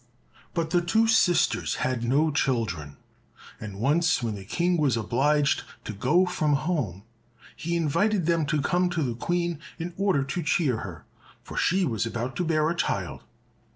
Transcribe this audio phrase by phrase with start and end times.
[0.55, 2.97] But the two sisters had no children,
[3.59, 7.03] and once when the King was obliged to go from home
[7.55, 11.05] he invited them to come to the Queen in order to cheer her,
[11.43, 13.25] for she was about to bear a child.